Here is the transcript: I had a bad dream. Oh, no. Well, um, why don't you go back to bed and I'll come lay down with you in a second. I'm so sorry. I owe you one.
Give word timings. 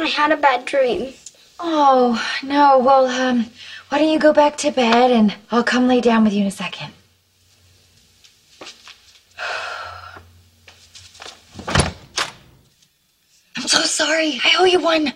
I 0.00 0.06
had 0.06 0.32
a 0.32 0.36
bad 0.36 0.64
dream. 0.64 1.12
Oh, 1.58 2.24
no. 2.42 2.78
Well, 2.78 3.06
um, 3.06 3.50
why 3.90 3.98
don't 3.98 4.08
you 4.08 4.18
go 4.18 4.32
back 4.32 4.56
to 4.58 4.70
bed 4.70 5.10
and 5.10 5.36
I'll 5.50 5.62
come 5.62 5.88
lay 5.88 6.00
down 6.00 6.24
with 6.24 6.32
you 6.32 6.40
in 6.40 6.46
a 6.46 6.50
second. 6.50 6.94
I'm 13.56 13.68
so 13.68 13.82
sorry. 13.82 14.40
I 14.42 14.56
owe 14.58 14.64
you 14.64 14.80
one. 14.80 15.12